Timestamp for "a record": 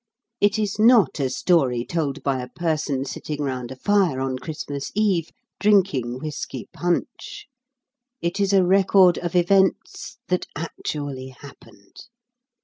8.51-9.19